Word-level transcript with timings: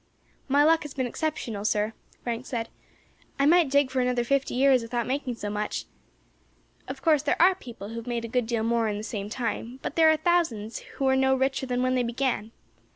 "My 0.47 0.63
luck 0.63 0.81
has 0.81 0.95
been 0.95 1.05
exceptional, 1.05 1.63
sir," 1.63 1.93
Frank 2.23 2.47
said. 2.47 2.69
"I 3.37 3.45
might 3.45 3.69
dig 3.69 3.91
for 3.91 3.99
another 4.01 4.23
fifty 4.23 4.55
years 4.55 4.81
without 4.81 5.05
making 5.05 5.35
so 5.35 5.51
much. 5.51 5.85
Of 6.87 7.03
course, 7.03 7.21
there 7.21 7.39
are 7.39 7.53
people 7.53 7.89
who 7.89 7.97
have 7.97 8.07
made 8.07 8.25
a 8.25 8.27
good 8.27 8.47
deal 8.47 8.63
more 8.63 8.87
in 8.87 8.97
the 8.97 9.03
same 9.03 9.29
time, 9.29 9.77
but 9.83 9.95
then 9.95 10.05
there 10.05 10.11
are 10.11 10.17
thousands 10.17 10.79
who 10.97 11.05
are 11.07 11.15
no 11.15 11.35
richer 11.35 11.67
than 11.67 11.83
when 11.83 11.93
they 11.93 12.01
began. 12.01 12.49